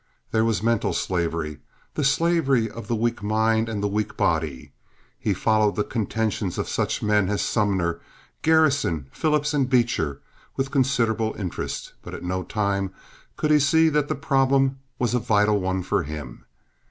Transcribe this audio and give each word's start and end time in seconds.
There 0.31 0.43
was 0.43 0.63
mental 0.63 0.93
slavery, 0.93 1.59
the 1.93 2.03
slavery 2.03 2.67
of 2.67 2.87
the 2.87 2.95
weak 2.95 3.21
mind 3.21 3.69
and 3.69 3.83
the 3.83 3.87
weak 3.87 4.17
body. 4.17 4.71
He 5.19 5.35
followed 5.35 5.75
the 5.75 5.83
contentions 5.83 6.57
of 6.57 6.67
such 6.67 7.03
men 7.03 7.29
as 7.29 7.43
Sumner, 7.43 8.01
Garrison, 8.41 9.05
Phillips, 9.11 9.53
and 9.53 9.69
Beecher, 9.69 10.19
with 10.55 10.71
considerable 10.71 11.35
interest; 11.37 11.93
but 12.01 12.15
at 12.15 12.23
no 12.23 12.41
time 12.41 12.89
could 13.37 13.51
he 13.51 13.59
see 13.59 13.89
that 13.89 14.07
the 14.07 14.15
problem 14.15 14.79
was 14.97 15.13
a 15.13 15.19
vital 15.19 15.59
one 15.61 15.83
for 15.83 16.01
him. 16.01 16.45